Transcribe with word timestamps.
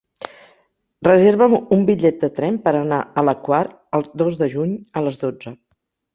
Reserva'm 1.07 1.53
un 1.77 1.83
bitllet 1.89 2.17
de 2.23 2.29
tren 2.39 2.57
per 2.65 2.73
anar 2.81 3.01
a 3.03 3.25
la 3.27 3.37
Quar 3.49 3.61
el 4.01 4.09
dos 4.25 4.43
de 4.43 4.51
juny 4.57 4.75
a 5.03 5.07
les 5.11 5.23
dotze. 5.29 5.57